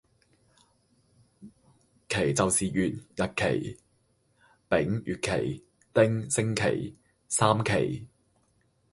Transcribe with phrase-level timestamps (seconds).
[2.09, 3.77] 「奇」就是乙（日奇）、
[4.67, 6.97] 丙（月奇）、丁（星奇）
[7.29, 8.07] 三奇